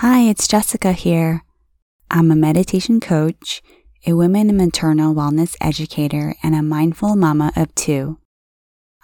Hi, 0.00 0.28
it's 0.28 0.46
Jessica 0.46 0.92
here. 0.92 1.42
I'm 2.10 2.30
a 2.30 2.36
meditation 2.36 3.00
coach, 3.00 3.62
a 4.06 4.12
women 4.12 4.50
and 4.50 4.58
maternal 4.58 5.14
wellness 5.14 5.56
educator, 5.58 6.34
and 6.42 6.54
a 6.54 6.60
mindful 6.60 7.16
mama 7.16 7.50
of 7.56 7.74
two. 7.74 8.18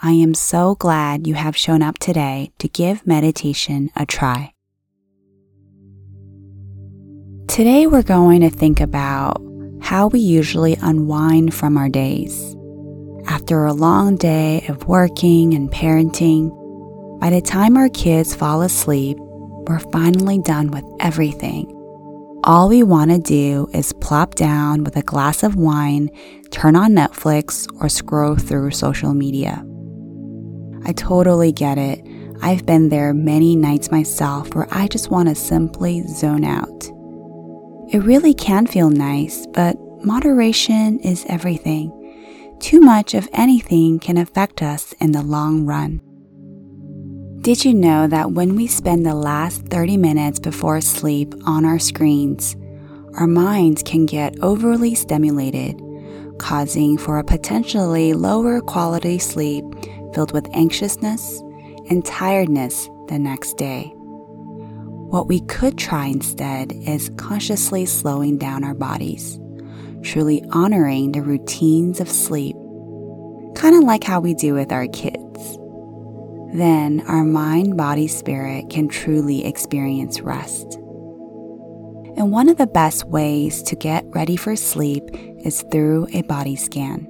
I 0.02 0.10
am 0.10 0.34
so 0.34 0.74
glad 0.74 1.26
you 1.26 1.32
have 1.32 1.56
shown 1.56 1.80
up 1.80 1.98
today 1.98 2.52
to 2.58 2.68
give 2.68 3.06
meditation 3.06 3.88
a 3.96 4.04
try. 4.04 4.52
Today, 7.48 7.86
we're 7.86 8.02
going 8.02 8.43
to 8.43 8.50
think 8.50 8.79
about 8.79 9.40
how 9.80 10.09
we 10.09 10.20
usually 10.20 10.77
unwind 10.82 11.54
from 11.54 11.79
our 11.79 11.88
days. 11.88 12.54
After 13.27 13.64
a 13.64 13.72
long 13.72 14.16
day 14.16 14.66
of 14.68 14.88
working 14.88 15.54
and 15.54 15.70
parenting, 15.70 16.50
by 17.18 17.30
the 17.30 17.40
time 17.40 17.79
our 17.79 17.88
kids 17.88 18.34
fall 18.34 18.61
asleep, 18.61 19.16
we're 19.66 19.79
finally 19.79 20.38
done 20.38 20.70
with 20.70 20.84
everything. 21.00 21.66
All 22.44 22.68
we 22.68 22.82
want 22.82 23.11
to 23.12 23.18
do 23.18 23.68
is 23.72 23.93
plop 23.93 24.34
down 24.34 24.82
with 24.82 24.96
a 24.96 25.03
glass 25.03 25.43
of 25.44 25.54
wine, 25.54 26.11
turn 26.50 26.75
on 26.75 26.93
Netflix, 26.93 27.68
or 27.80 27.89
scroll 27.89 28.34
through 28.34 28.72
social 28.72 29.14
media. 29.14 29.64
I 30.84 30.93
totally 30.93 31.53
get 31.53 31.79
it. 31.79 32.05
I've 32.42 32.67
been 32.67 32.89
there 32.89 33.14
many 33.14 33.55
nights 33.55 33.92
myself 33.92 34.53
where 34.55 34.67
I 34.72 34.89
just 34.89 35.11
want 35.11 35.28
to 35.28 35.36
simply 35.36 36.03
zone 36.08 36.44
out. 36.44 36.91
It 37.92 38.03
really 38.03 38.34
can 38.34 38.67
feel 38.67 38.91
nice, 38.91 39.47
but 39.55 39.77
moderation 40.05 40.98
is 41.00 41.25
everything. 41.28 41.98
Too 42.58 42.81
much 42.81 43.14
of 43.14 43.28
anything 43.33 44.00
can 44.00 44.17
affect 44.17 44.62
us 44.62 44.92
in 44.94 45.12
the 45.12 45.22
long 45.22 45.64
run. 45.67 46.00
Did 47.42 47.64
you 47.64 47.75
know 47.75 48.06
that 48.06 48.31
when 48.31 48.55
we 48.55 48.69
spend 48.69 49.05
the 49.05 49.17
last 49.17 49.62
30 49.62 49.97
minutes 49.97 50.39
before 50.39 50.81
sleep 50.81 51.34
on 51.45 51.65
our 51.65 51.81
screens, 51.81 52.55
our 53.15 53.27
minds 53.27 53.83
can 53.83 54.06
get 54.06 54.39
overly 54.43 54.95
stimulated, 54.95 55.77
causing 56.39 56.97
for 56.97 57.19
a 57.19 57.25
potentially 57.25 58.12
lower 58.12 58.61
quality 58.61 59.19
sleep 59.19 59.65
filled 60.15 60.33
with 60.33 60.47
anxiousness 60.55 61.41
and 61.91 62.05
tiredness 62.05 62.89
the 63.09 63.19
next 63.19 63.55
day? 63.55 63.93
What 63.97 65.27
we 65.27 65.41
could 65.41 65.77
try 65.77 66.06
instead 66.06 66.71
is 66.71 67.11
consciously 67.17 67.87
slowing 67.87 68.39
down 68.39 68.62
our 68.62 68.75
bodies, 68.75 69.41
truly 70.05 70.45
honoring 70.51 71.11
the 71.11 71.23
routines 71.23 71.99
of 71.99 72.09
sleep, 72.09 72.55
kind 73.56 73.75
of 73.75 73.83
like 73.83 74.05
how 74.05 74.21
we 74.21 74.33
do 74.33 74.55
with 74.55 74.71
our 74.71 74.87
kids. 74.87 75.59
Then 76.53 77.03
our 77.06 77.25
mind, 77.25 77.77
body, 77.77 78.08
spirit 78.08 78.69
can 78.70 78.89
truly 78.89 79.45
experience 79.45 80.20
rest. 80.20 80.75
And 82.17 82.31
one 82.31 82.48
of 82.48 82.59
the 82.59 82.67
best 82.67 83.06
ways 83.06 83.62
to 83.64 83.77
get 83.77 84.05
ready 84.09 84.36
for 84.36 84.55
sleep 84.56 85.03
is 85.44 85.64
through 85.72 86.09
a 86.12 86.22
body 86.22 86.56
scan. 86.56 87.09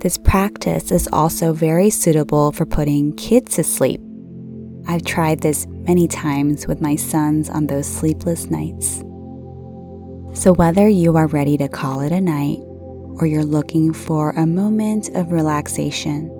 This 0.00 0.16
practice 0.16 0.92
is 0.92 1.08
also 1.12 1.52
very 1.52 1.90
suitable 1.90 2.52
for 2.52 2.66
putting 2.66 3.14
kids 3.16 3.56
to 3.56 3.64
sleep 3.64 4.00
I've 4.88 5.04
tried 5.04 5.40
this 5.40 5.66
many 5.68 6.06
times 6.06 6.68
with 6.68 6.80
my 6.80 6.94
sons 6.94 7.50
on 7.50 7.66
those 7.66 7.88
sleepless 7.88 8.50
nights. 8.50 8.98
So, 10.32 10.52
whether 10.54 10.88
you 10.88 11.16
are 11.16 11.26
ready 11.26 11.56
to 11.56 11.68
call 11.68 12.00
it 12.02 12.12
a 12.12 12.20
night 12.20 12.58
or 13.18 13.26
you're 13.26 13.44
looking 13.44 13.92
for 13.92 14.30
a 14.30 14.46
moment 14.46 15.08
of 15.16 15.32
relaxation, 15.32 16.30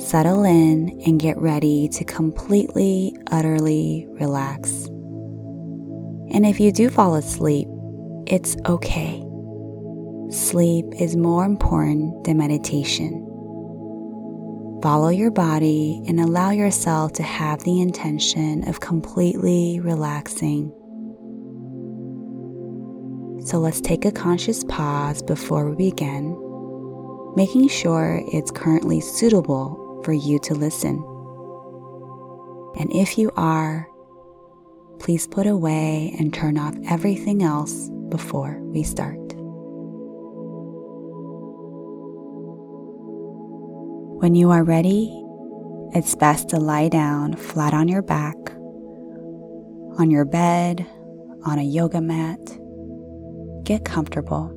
settle 0.00 0.44
in 0.44 1.00
and 1.04 1.20
get 1.20 1.36
ready 1.36 1.86
to 1.88 2.04
completely, 2.04 3.14
utterly 3.30 4.06
relax. 4.12 4.86
And 6.32 6.46
if 6.46 6.58
you 6.58 6.72
do 6.72 6.88
fall 6.88 7.16
asleep, 7.16 7.68
it's 8.26 8.56
okay. 8.66 9.22
Sleep 10.30 10.86
is 10.98 11.16
more 11.16 11.44
important 11.44 12.24
than 12.24 12.38
meditation. 12.38 13.26
Follow 14.82 15.10
your 15.10 15.30
body 15.30 16.02
and 16.08 16.18
allow 16.18 16.50
yourself 16.50 17.12
to 17.14 17.22
have 17.22 17.62
the 17.64 17.82
intention 17.82 18.66
of 18.68 18.80
completely 18.80 19.80
relaxing. 19.80 20.72
So 23.44 23.58
let's 23.58 23.80
take 23.80 24.06
a 24.06 24.12
conscious 24.12 24.64
pause 24.64 25.20
before 25.20 25.68
we 25.68 25.90
begin, 25.90 26.30
making 27.36 27.68
sure 27.68 28.22
it's 28.32 28.50
currently 28.50 29.00
suitable 29.00 29.89
for 30.04 30.12
you 30.12 30.38
to 30.40 30.54
listen. 30.54 30.96
And 32.78 32.92
if 32.92 33.18
you 33.18 33.30
are, 33.36 33.86
please 34.98 35.26
put 35.26 35.46
away 35.46 36.14
and 36.18 36.32
turn 36.32 36.58
off 36.58 36.74
everything 36.88 37.42
else 37.42 37.88
before 38.08 38.58
we 38.62 38.82
start. 38.82 39.18
When 44.20 44.34
you 44.34 44.50
are 44.50 44.62
ready, 44.62 45.16
it's 45.94 46.14
best 46.14 46.50
to 46.50 46.58
lie 46.58 46.88
down 46.88 47.34
flat 47.36 47.72
on 47.72 47.88
your 47.88 48.02
back, 48.02 48.36
on 49.98 50.10
your 50.10 50.24
bed, 50.24 50.86
on 51.44 51.58
a 51.58 51.62
yoga 51.62 52.00
mat. 52.00 52.38
Get 53.64 53.84
comfortable. 53.84 54.56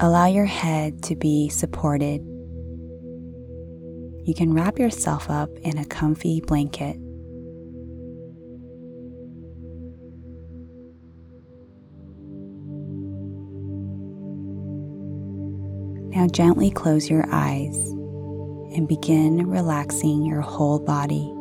Allow 0.00 0.26
your 0.26 0.44
head 0.44 1.02
to 1.04 1.16
be 1.16 1.48
supported. 1.48 2.20
You 4.26 4.34
can 4.34 4.52
wrap 4.52 4.76
yourself 4.80 5.30
up 5.30 5.50
in 5.62 5.78
a 5.78 5.84
comfy 5.84 6.40
blanket. 6.40 6.96
Now 16.10 16.26
gently 16.26 16.72
close 16.72 17.08
your 17.08 17.24
eyes 17.30 17.76
and 18.74 18.88
begin 18.88 19.48
relaxing 19.48 20.24
your 20.24 20.40
whole 20.40 20.80
body. 20.80 21.32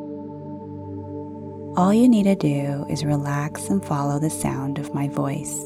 All 1.76 1.92
you 1.92 2.08
need 2.08 2.26
to 2.26 2.36
do 2.36 2.86
is 2.88 3.04
relax 3.04 3.68
and 3.68 3.84
follow 3.84 4.20
the 4.20 4.30
sound 4.30 4.78
of 4.78 4.94
my 4.94 5.08
voice. 5.08 5.58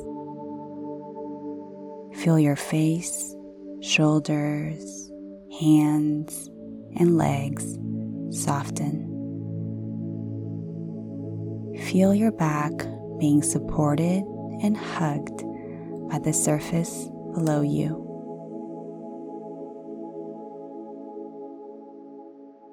Feel 2.24 2.40
your 2.40 2.56
face, 2.56 3.36
shoulders, 3.82 5.12
hands, 5.60 6.50
and 6.98 7.18
legs 7.18 7.78
soften. 8.32 9.06
Feel 11.88 12.14
your 12.14 12.32
back 12.32 12.72
being 13.20 13.42
supported 13.42 14.24
and 14.62 14.78
hugged 14.78 15.44
by 16.10 16.20
the 16.20 16.34
surface 16.34 17.10
below 17.34 17.62
you. 17.62 18.06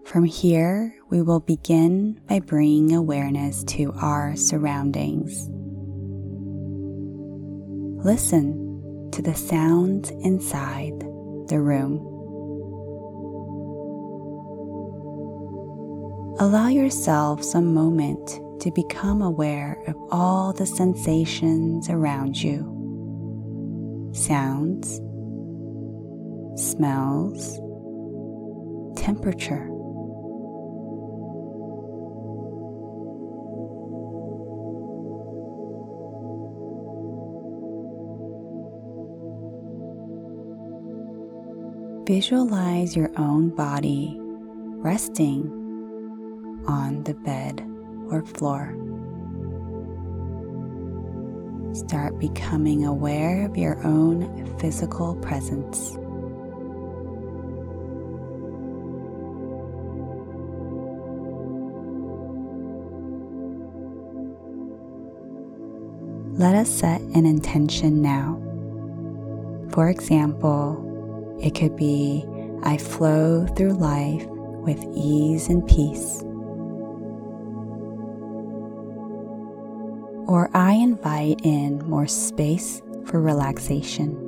From 0.06 0.24
here, 0.24 0.94
we 1.10 1.20
will 1.20 1.40
begin 1.40 2.20
by 2.28 2.40
bringing 2.40 2.94
awareness 2.94 3.64
to 3.64 3.92
our 4.00 4.36
surroundings. 4.36 5.48
Listen 8.04 9.10
to 9.12 9.20
the 9.20 9.34
sounds 9.34 10.10
inside 10.10 11.00
the 11.48 11.60
room. 11.60 12.15
Allow 16.38 16.68
yourself 16.68 17.42
some 17.42 17.72
moment 17.72 18.40
to 18.60 18.70
become 18.70 19.22
aware 19.22 19.82
of 19.86 19.96
all 20.10 20.52
the 20.52 20.66
sensations 20.66 21.88
around 21.88 22.36
you. 22.36 22.60
Sounds, 24.12 25.00
smells, 26.60 27.58
temperature. 29.00 29.70
Visualize 42.06 42.94
your 42.94 43.10
own 43.16 43.48
body 43.48 44.18
resting 44.20 45.65
on 46.66 47.02
the 47.04 47.14
bed 47.14 47.62
or 48.10 48.22
floor. 48.22 48.74
Start 51.74 52.18
becoming 52.18 52.84
aware 52.86 53.44
of 53.44 53.56
your 53.56 53.82
own 53.86 54.58
physical 54.58 55.14
presence. 55.16 55.96
Let 66.38 66.54
us 66.54 66.68
set 66.68 67.00
an 67.00 67.24
intention 67.24 68.02
now. 68.02 68.38
For 69.70 69.88
example, 69.88 71.38
it 71.42 71.54
could 71.54 71.76
be, 71.76 72.26
I 72.62 72.76
flow 72.76 73.46
through 73.56 73.72
life 73.72 74.26
with 74.26 74.84
ease 74.94 75.48
and 75.48 75.66
peace. 75.66 76.25
Or 80.26 80.50
I 80.54 80.72
invite 80.72 81.40
in 81.44 81.78
more 81.88 82.06
space 82.06 82.82
for 83.06 83.20
relaxation. 83.20 84.22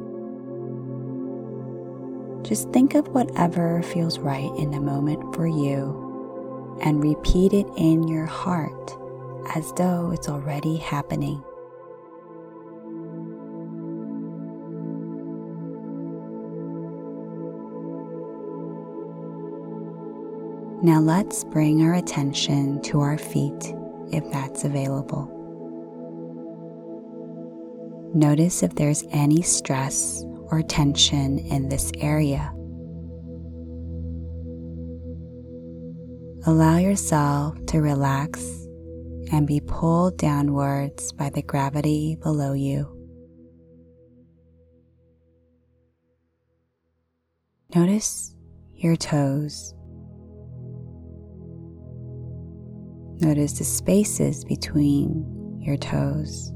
Just 2.43 2.71
think 2.71 2.95
of 2.95 3.09
whatever 3.09 3.83
feels 3.83 4.19
right 4.19 4.51
in 4.57 4.71
the 4.71 4.81
moment 4.81 5.35
for 5.35 5.47
you 5.47 6.79
and 6.83 7.03
repeat 7.03 7.53
it 7.53 7.67
in 7.77 8.07
your 8.07 8.27
heart 8.27 8.97
as 9.55 9.73
though 9.73 10.13
it's 10.13 10.29
already 10.29 10.77
happening. 10.77 11.43
Now 20.81 21.01
let's 21.01 21.43
bring 21.43 21.83
our 21.83 21.95
attention 21.95 22.81
to 22.83 23.01
our 23.01 23.19
feet 23.19 23.75
if 24.13 24.31
that's 24.31 24.63
available. 24.63 25.38
Notice 28.15 28.63
if 28.63 28.75
there's 28.75 29.05
any 29.11 29.43
stress 29.43 30.25
or 30.51 30.63
tension 30.63 31.39
in 31.39 31.69
this 31.69 31.93
area. 31.99 32.53
Allow 36.47 36.79
yourself 36.79 37.59
to 37.67 37.83
relax 37.83 38.43
and 39.31 39.47
be 39.47 39.61
pulled 39.61 40.17
downwards 40.17 41.13
by 41.13 41.29
the 41.29 41.43
gravity 41.43 42.17
below 42.23 42.55
you. 42.55 42.95
Notice 47.75 48.35
your 48.75 48.97
toes. 48.97 49.75
Notice 53.21 53.59
the 53.59 53.65
spaces 53.65 54.45
between 54.45 55.61
your 55.61 55.77
toes. 55.77 56.53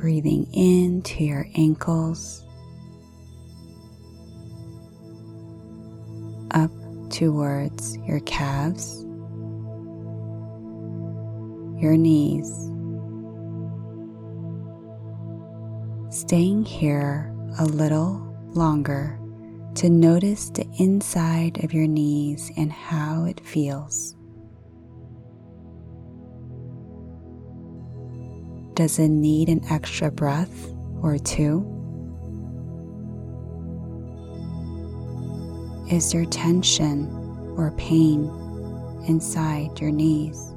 Breathing 0.00 0.46
into 0.54 1.22
your 1.22 1.46
ankles, 1.56 2.42
up 6.52 6.70
towards 7.10 7.98
your 7.98 8.20
calves, 8.20 9.02
your 11.82 11.98
knees. 11.98 12.48
Staying 16.10 16.64
here 16.64 17.34
a 17.58 17.64
little 17.66 18.26
longer 18.54 19.18
to 19.74 19.90
notice 19.90 20.48
the 20.50 20.66
inside 20.78 21.62
of 21.62 21.74
your 21.74 21.86
knees 21.86 22.50
and 22.56 22.72
how 22.72 23.24
it 23.26 23.38
feels. 23.40 24.16
Does 28.74 28.98
it 28.98 29.08
need 29.08 29.48
an 29.48 29.64
extra 29.70 30.10
breath 30.10 30.72
or 31.02 31.18
two? 31.18 31.66
Is 35.90 36.12
there 36.12 36.24
tension 36.26 37.08
or 37.56 37.72
pain 37.76 38.30
inside 39.08 39.80
your 39.80 39.90
knees? 39.90 40.54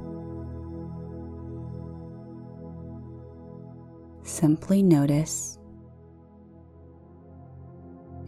Simply 4.22 4.82
notice 4.82 5.58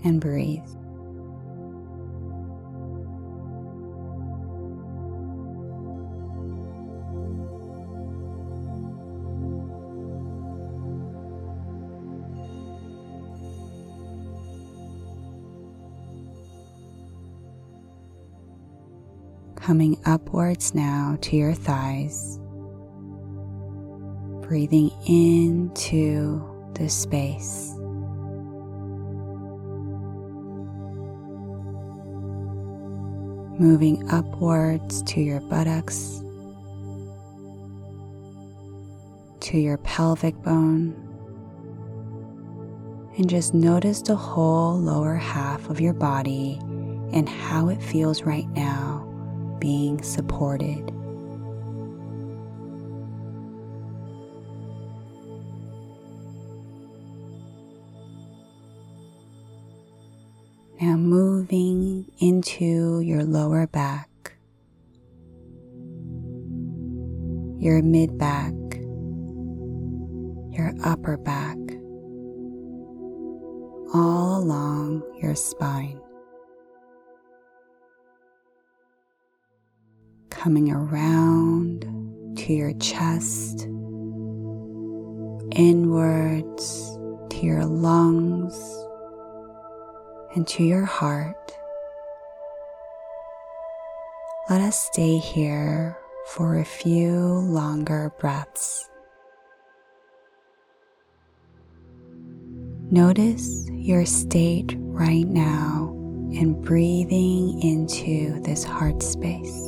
and 0.05 0.21
breathe. 0.21 0.76
Coming 19.67 20.01
upwards 20.07 20.77
now 20.77 21.19
to 21.21 21.35
your 21.35 21.53
thighs, 21.53 22.39
breathing 24.47 24.93
into 25.09 26.41
the 26.75 26.89
space. 26.89 27.73
Moving 33.59 34.09
upwards 34.09 35.03
to 35.03 35.21
your 35.21 35.41
buttocks, 35.41 36.23
to 39.41 39.59
your 39.59 39.79
pelvic 39.79 40.37
bone, 40.45 40.95
and 43.19 43.29
just 43.29 43.53
notice 43.53 44.01
the 44.01 44.15
whole 44.15 44.79
lower 44.79 45.17
half 45.17 45.69
of 45.69 45.81
your 45.81 45.95
body 45.95 46.57
and 47.13 47.29
how 47.29 47.69
it 47.69 47.83
feels 47.83 48.23
right 48.23 48.49
now 48.51 49.06
being 49.59 50.03
supported. 50.03 50.93
Now 60.81 60.97
moving 60.97 62.11
into 62.19 63.01
your 63.01 63.25
lower 63.25 63.67
back, 63.67 64.11
your 67.59 67.83
mid 67.83 68.19
back, 68.19 68.53
your 70.53 70.75
upper 70.85 71.17
back, 71.17 71.57
all 73.95 74.43
along 74.43 75.03
your 75.21 75.35
spine. 75.35 75.99
Coming 80.47 80.71
around 80.71 81.81
to 82.37 82.53
your 82.53 82.73
chest, 82.75 83.63
inwards 85.57 86.97
to 87.31 87.39
your 87.43 87.65
lungs, 87.65 88.55
and 90.37 90.47
to 90.47 90.63
your 90.63 90.85
heart. 90.85 91.53
Let 94.49 94.61
us 94.61 94.79
stay 94.79 95.17
here 95.19 95.99
for 96.29 96.61
a 96.61 96.65
few 96.65 97.19
longer 97.19 98.13
breaths. 98.21 98.89
Notice 102.93 103.69
your 103.73 104.07
state 104.07 104.77
right 104.79 105.27
now 105.27 105.93
and 106.39 106.63
breathing 106.63 107.61
into 107.63 108.41
this 108.43 108.63
heart 108.63 109.03
space. 109.03 109.66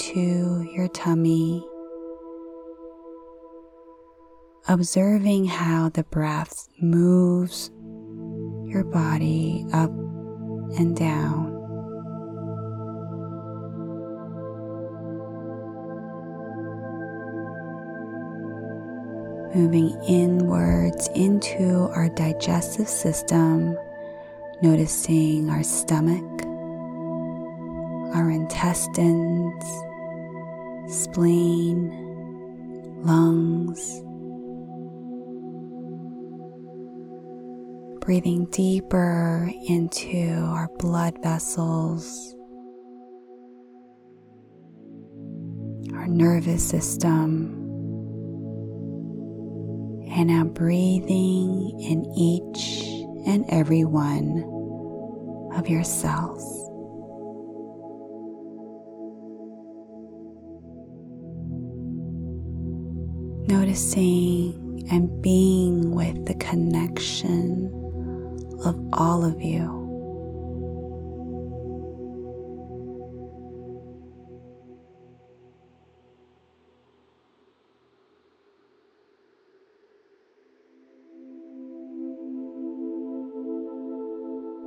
Into 0.00 0.62
your 0.72 0.88
tummy, 0.88 1.66
observing 4.68 5.44
how 5.44 5.90
the 5.90 6.04
breath 6.04 6.68
moves 6.80 7.70
your 8.66 8.84
body 8.84 9.66
up 9.72 9.90
and 9.90 10.96
down. 10.96 11.50
Moving 19.54 20.00
inwards 20.08 21.08
into 21.14 21.90
our 21.94 22.08
digestive 22.10 22.88
system, 22.88 23.76
noticing 24.62 25.50
our 25.50 25.64
stomach 25.64 26.40
our 28.14 28.30
intestines, 28.30 29.64
spleen, 30.90 31.88
lungs. 33.02 34.02
Breathing 38.00 38.46
deeper 38.46 39.48
into 39.68 40.32
our 40.48 40.68
blood 40.78 41.18
vessels, 41.22 42.34
our 45.94 46.08
nervous 46.08 46.66
system, 46.68 47.56
and 50.10 50.26
now 50.26 50.44
breathing 50.44 51.78
in 51.80 52.04
each 52.16 52.82
and 53.28 53.44
every 53.48 53.84
one 53.84 54.42
of 55.54 55.68
your 55.68 55.84
cells. 55.84 56.59
Noticing 63.50 64.86
and 64.92 65.20
being 65.20 65.90
with 65.92 66.24
the 66.24 66.34
connection 66.34 67.66
of 68.64 68.78
all 68.92 69.24
of 69.24 69.42
you. 69.42 69.80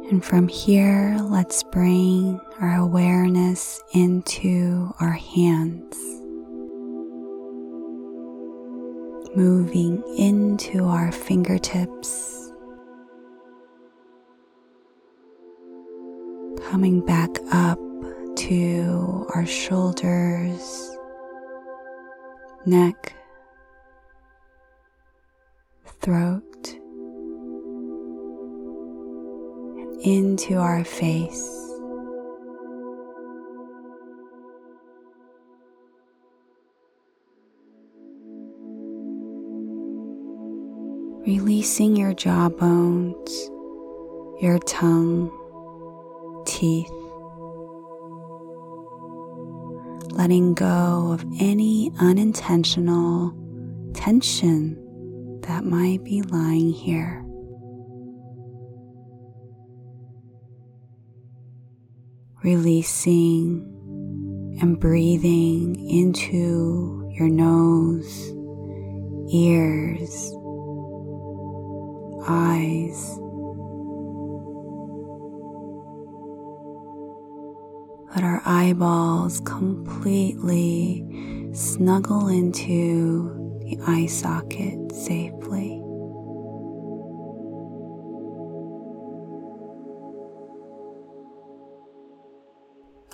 And 0.10 0.24
from 0.24 0.50
here, 0.50 1.18
let's 1.22 1.64
bring 1.64 2.38
our 2.60 2.76
awareness 2.76 3.82
into 3.94 4.94
our 5.00 5.14
hands, 5.14 5.96
moving 9.36 10.04
into 10.18 10.86
our 10.86 11.12
fingertips, 11.12 12.52
coming 16.70 17.04
back 17.06 17.30
up 17.52 17.80
to 18.36 19.26
our 19.34 19.46
shoulders, 19.46 20.96
neck, 22.66 23.14
throat 26.02 26.44
into 30.04 30.58
our 30.58 30.84
face. 30.84 31.73
Releasing 41.26 41.96
your 41.96 42.14
jaw 42.14 42.50
bones, 42.50 43.50
your 44.42 44.60
tongue, 44.60 45.32
teeth, 46.46 46.92
letting 50.12 50.54
go 50.54 51.12
of 51.12 51.26
any 51.40 51.92
unintentional 52.00 53.34
tension 53.94 54.78
that 55.44 55.64
might 55.64 56.04
be 56.04 56.22
lying 56.22 56.72
here. 56.72 57.24
releasing 62.44 63.70
and 64.62 64.80
breathing 64.80 65.90
into 65.90 67.10
your 67.14 67.30
nose, 67.30 68.34
ears, 69.34 70.34
eyes. 72.28 73.20
Let 78.16 78.24
our 78.24 78.42
eyeballs 78.46 79.40
completely 79.42 81.04
snuggle 81.54 82.28
into 82.28 83.60
the 83.62 83.80
eye 83.88 84.06
socket 84.06 84.92
safely. 84.92 85.80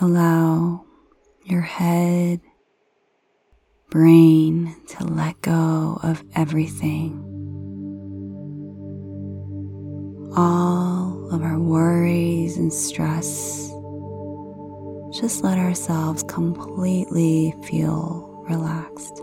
Allow 0.02 0.86
your 1.44 1.62
head, 1.62 2.40
brain 3.90 4.76
to 4.88 5.04
let 5.04 5.42
go 5.42 6.00
of 6.02 6.24
everything. 6.36 7.19
All 10.36 11.30
of 11.32 11.42
our 11.42 11.60
worries 11.60 12.58
and 12.58 12.72
stress. 12.72 13.72
Just 15.20 15.44
let 15.44 15.58
ourselves 15.58 16.24
completely 16.24 17.54
feel 17.64 18.44
relaxed. 18.48 19.22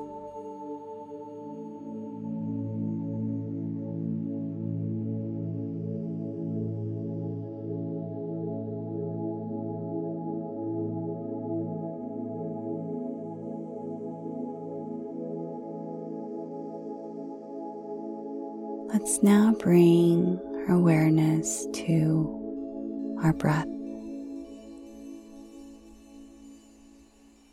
Let's 18.92 19.22
now 19.22 19.54
bring 19.58 20.40
awareness 20.68 21.66
to 21.72 23.18
our 23.22 23.32
breath. 23.32 23.66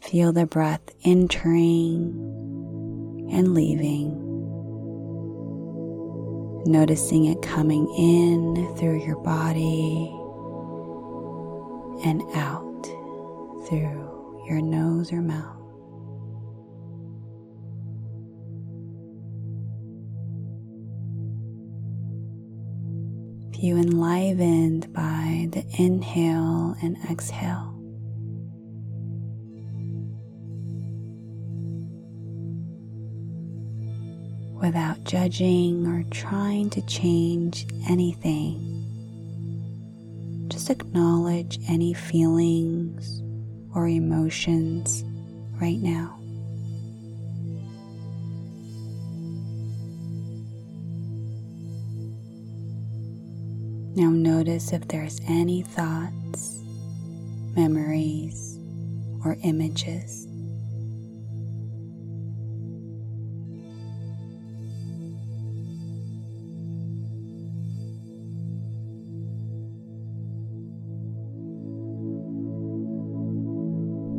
Feel 0.01 0.31
the 0.33 0.45
breath 0.45 0.81
entering 1.05 2.13
and 3.31 3.53
leaving. 3.53 4.19
Noticing 6.65 7.25
it 7.25 7.41
coming 7.41 7.87
in 7.97 8.75
through 8.77 9.03
your 9.05 9.17
body 9.17 10.09
and 12.05 12.21
out 12.35 12.83
through 13.67 14.43
your 14.47 14.61
nose 14.61 15.11
or 15.11 15.21
mouth. 15.21 15.62
You 23.63 23.77
enlivened 23.77 24.91
by 24.91 25.47
the 25.51 25.63
inhale 25.77 26.75
and 26.81 26.97
exhale. 27.09 27.69
Without 34.61 35.01
judging 35.05 35.87
or 35.87 36.03
trying 36.11 36.69
to 36.71 36.81
change 36.87 37.65
anything, 37.87 38.59
just 40.49 40.69
acknowledge 40.69 41.57
any 41.69 41.93
feelings 41.93 43.21
or 43.73 43.87
emotions 43.87 45.05
right 45.61 45.79
now. 45.79 46.19
Now 53.95 54.09
notice 54.09 54.73
if 54.73 54.87
there's 54.87 55.21
any 55.27 55.61
thoughts, 55.61 56.63
memories, 57.55 58.57
or 59.23 59.37
images. 59.43 60.27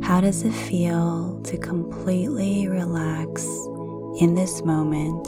How 0.07 0.21
does 0.21 0.43
it 0.43 0.53
feel 0.53 1.41
to 1.43 1.57
completely 1.57 2.69
relax 2.69 3.43
in 4.21 4.35
this 4.35 4.63
moment 4.63 5.27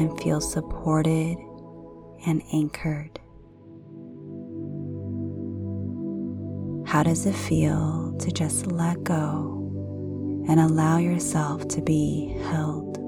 and 0.00 0.20
feel 0.20 0.40
supported 0.40 1.36
and 2.26 2.42
anchored? 2.52 3.20
How 6.94 7.02
does 7.02 7.26
it 7.26 7.34
feel 7.34 8.14
to 8.20 8.30
just 8.30 8.68
let 8.68 9.02
go 9.02 10.44
and 10.46 10.60
allow 10.60 10.98
yourself 10.98 11.66
to 11.70 11.82
be 11.82 12.36
held? 12.44 13.03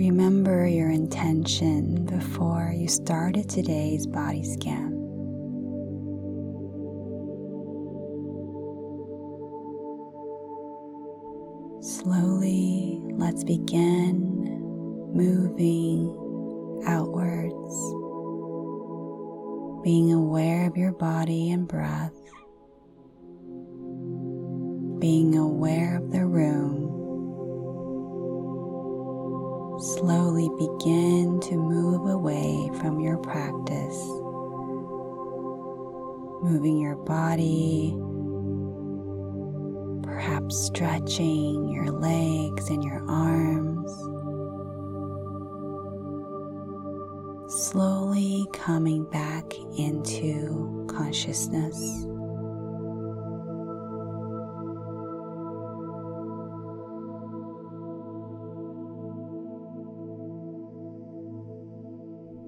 Remember 0.00 0.66
your 0.66 0.88
intention 0.88 2.06
before 2.06 2.72
you 2.74 2.88
started 2.88 3.50
today's 3.50 4.06
body 4.06 4.42
scan. 4.42 4.92
Slowly, 11.82 12.98
let's 13.10 13.44
begin 13.44 14.46
moving 15.12 16.08
outwards, 16.86 17.74
being 19.84 20.14
aware 20.14 20.66
of 20.66 20.78
your 20.78 20.92
body 20.92 21.50
and 21.50 21.68
breath, 21.68 22.16
being 24.98 25.36
aware 25.36 25.98
of 25.98 26.10
the 26.10 26.24
room, 26.24 26.79
slowly 29.80 30.50
begin 30.58 31.40
to 31.40 31.56
move 31.56 32.06
away 32.06 32.70
from 32.80 33.00
your 33.00 33.16
practice, 33.16 33.96
moving 36.42 36.78
your 36.78 36.96
body, 36.96 37.96
perhaps 40.02 40.66
stretching 40.66 41.70
your 41.70 41.90
legs 41.90 42.68
and 42.68 42.84
your 42.84 43.02
arms. 43.08 43.90
Slowly 47.50 48.46
coming 48.52 49.04
back 49.04 49.54
into 49.78 50.86
consciousness. 50.90 52.06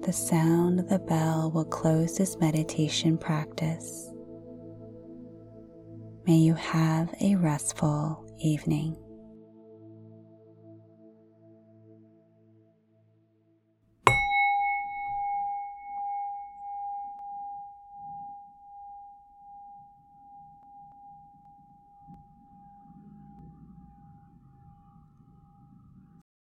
The 0.03 0.11
sound 0.11 0.81
of 0.81 0.89
the 0.89 0.99
bell 0.99 1.49
will 1.49 1.63
close 1.63 2.17
this 2.17 2.37
meditation 2.37 3.17
practice. 3.17 4.11
May 6.27 6.35
you 6.35 6.55
have 6.55 7.13
a 7.21 7.35
restful 7.35 8.25
evening. 8.37 8.97